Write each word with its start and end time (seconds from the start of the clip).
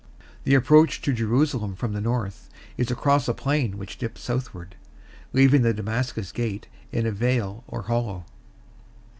The 0.45 0.55
approach 0.55 1.01
to 1.01 1.13
Jerusalem 1.13 1.75
from 1.75 1.93
the 1.93 2.01
north 2.01 2.49
is 2.75 2.89
across 2.89 3.27
a 3.27 3.35
plain 3.35 3.77
which 3.77 3.99
dips 3.99 4.21
southward, 4.21 4.75
leaving 5.31 5.61
the 5.61 5.75
Damascus 5.75 6.31
Gate 6.31 6.67
in 6.91 7.05
a 7.05 7.11
vale 7.11 7.63
or 7.67 7.83
hollow. 7.83 8.25